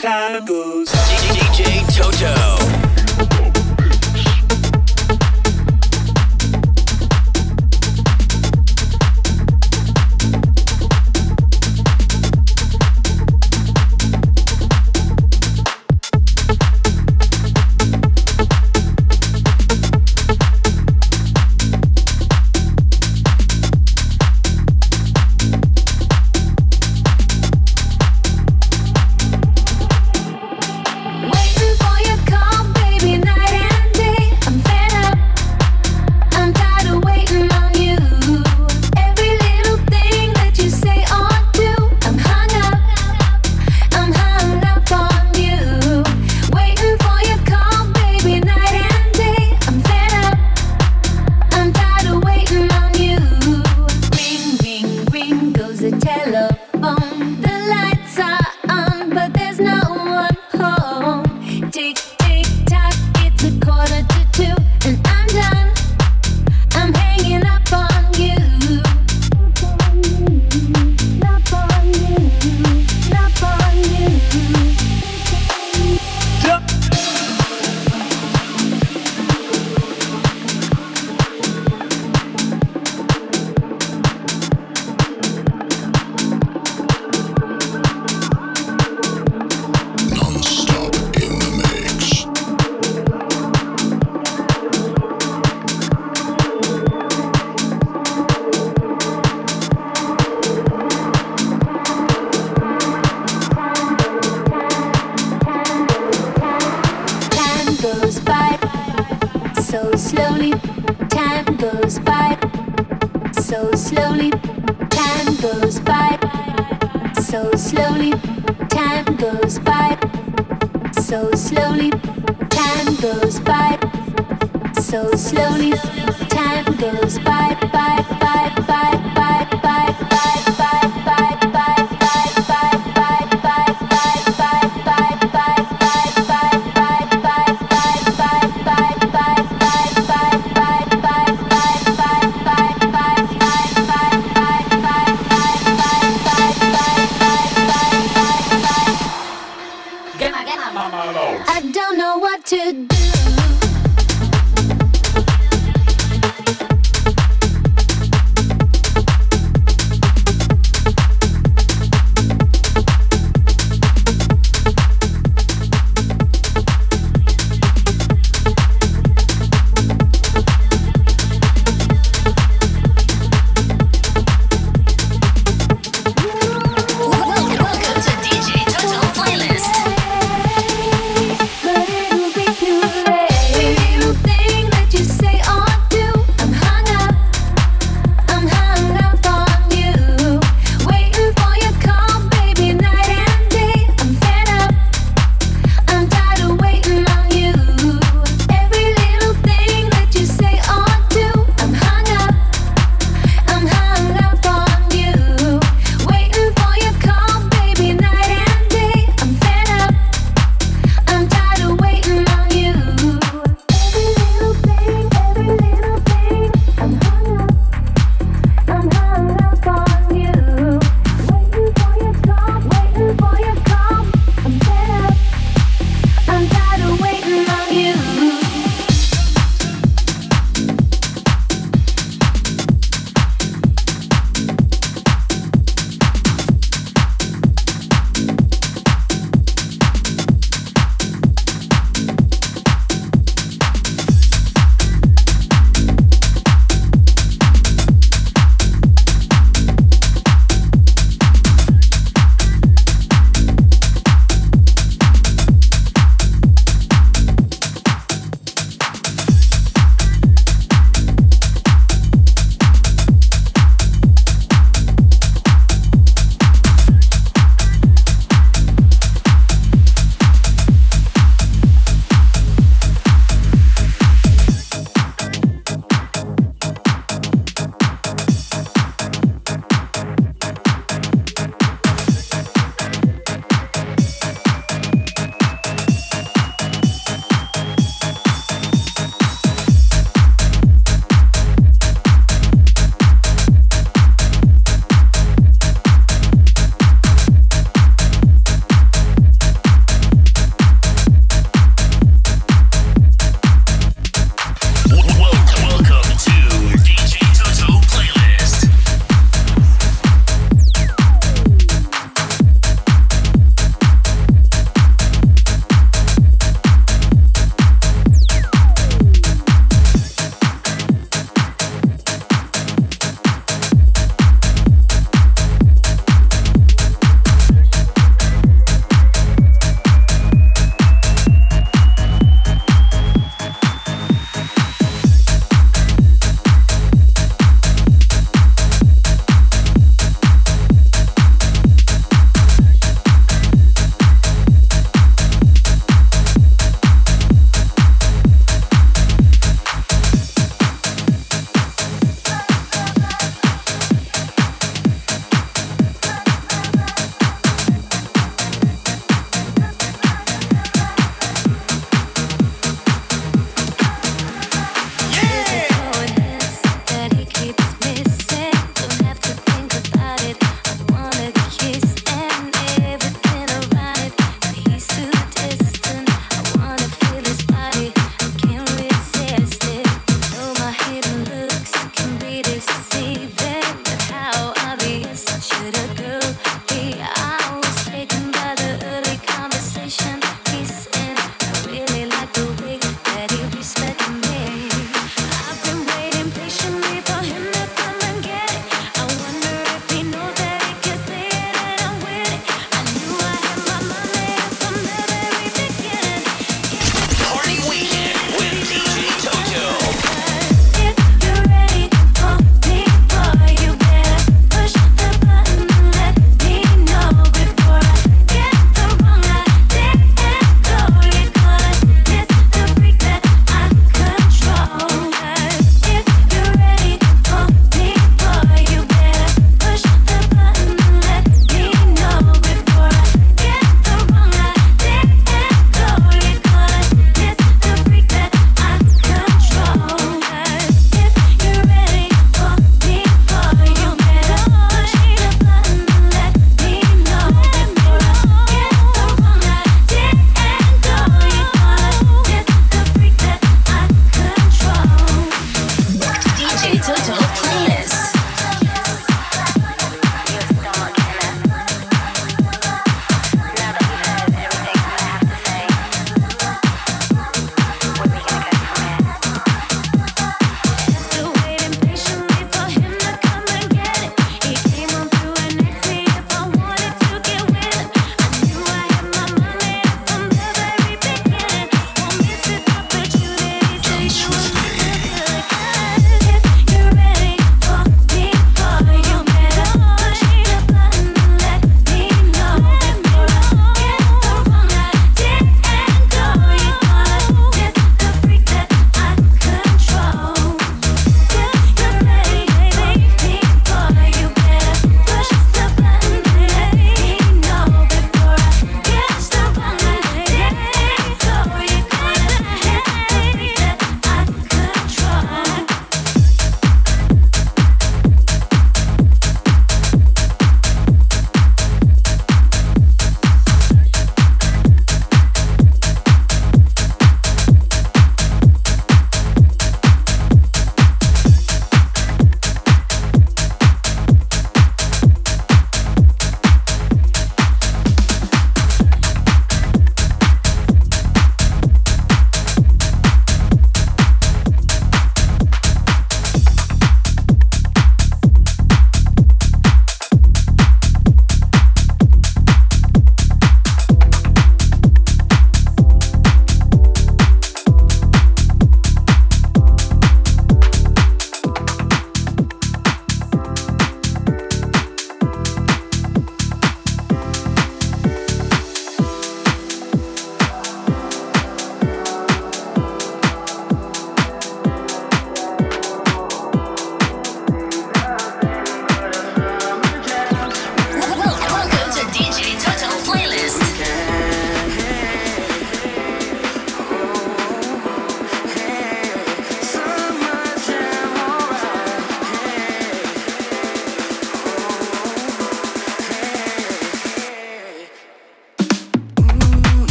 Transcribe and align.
Time 0.00 0.42
goes. 0.46 0.88
DJ 0.88 1.84
Toto. 1.94 2.49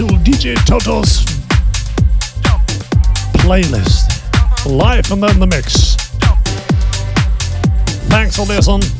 to 0.00 0.06
DJ 0.24 0.54
Toto's 0.64 1.26
playlist. 3.42 4.08
Live 4.64 5.10
and 5.12 5.22
then 5.22 5.38
the 5.38 5.46
mix. 5.46 5.96
Thanks 8.08 8.36
for 8.36 8.46
listening. 8.46 8.99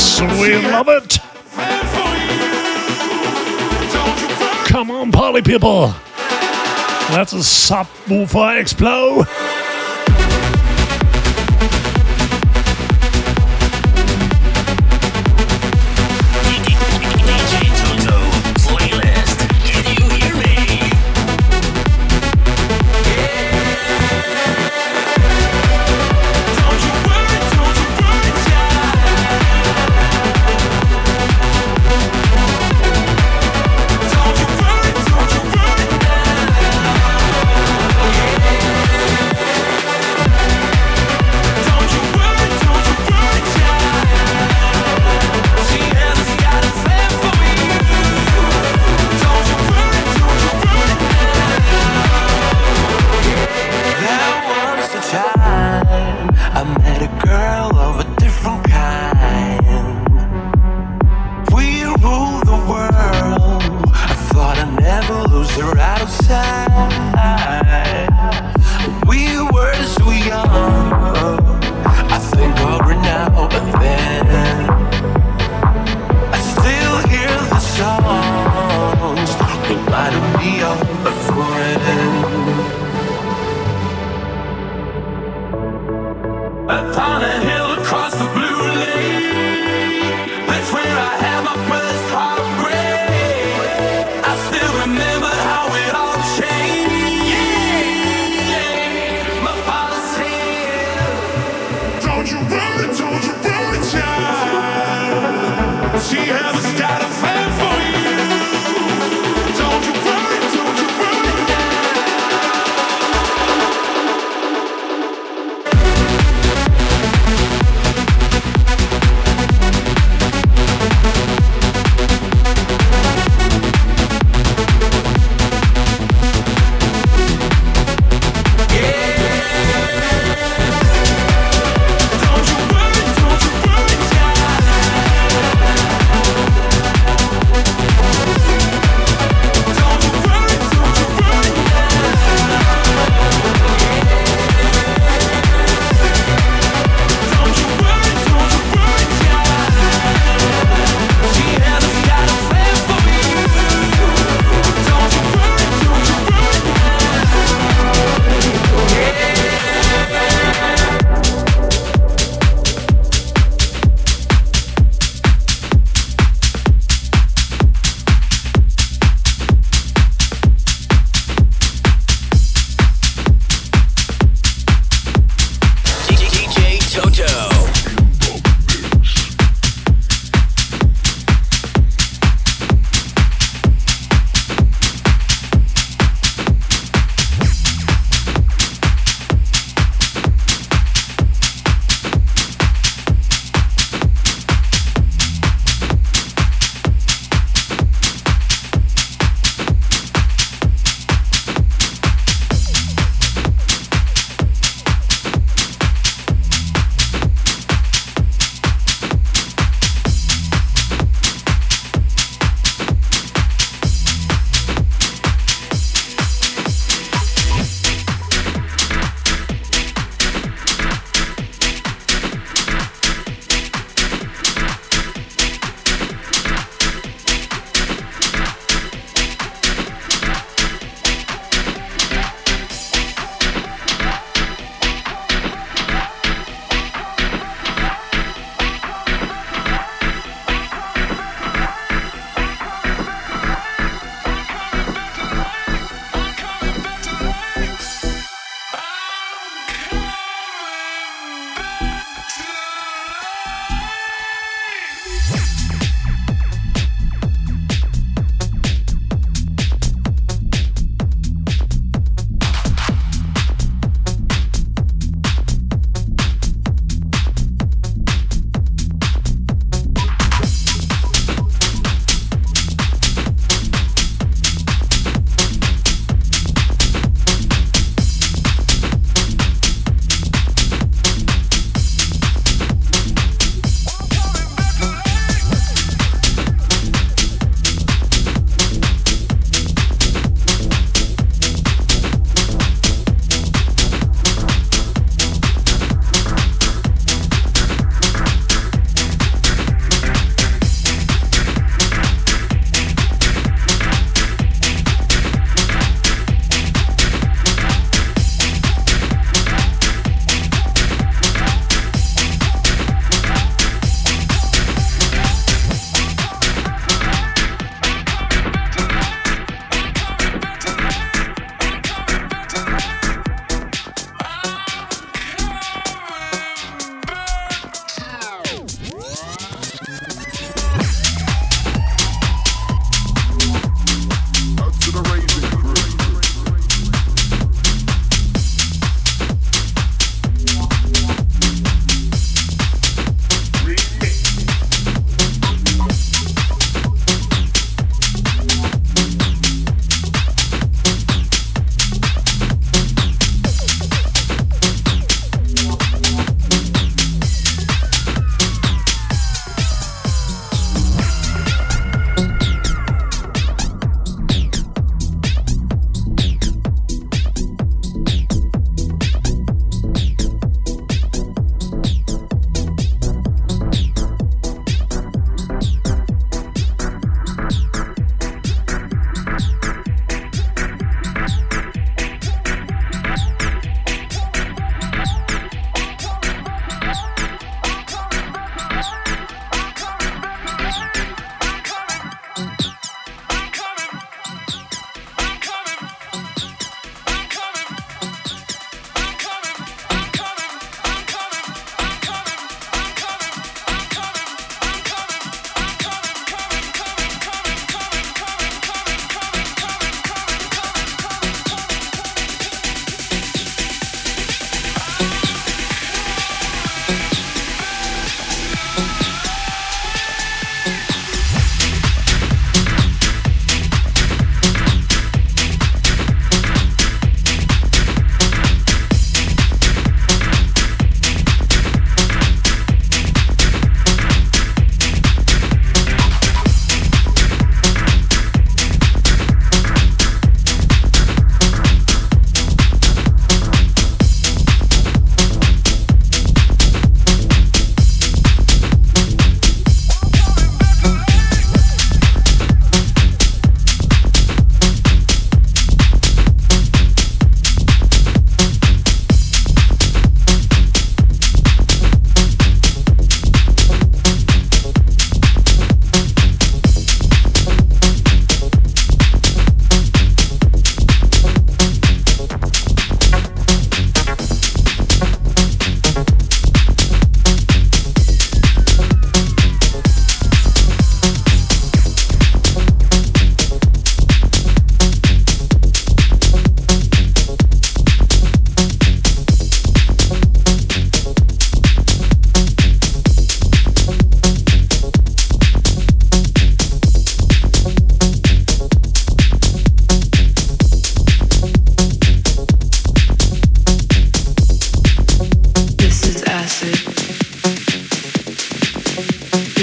Yes, 0.00 0.20
we 0.40 0.56
love 0.56 0.88
it. 0.88 1.18
Come 4.66 4.90
on, 4.90 5.12
party 5.12 5.42
people. 5.42 5.88
Let 7.10 7.28
the 7.28 7.42
subwoofer 7.42 8.58
explode. 8.58 9.26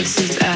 This 0.07 0.29
is 0.29 0.46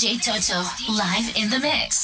DJ 0.00 0.16
Toto. 0.18 0.62
Live 0.90 1.36
in 1.36 1.50
the 1.50 1.58
mix. 1.58 1.60
In 1.60 1.60
the 1.60 1.60
mix. 1.60 1.99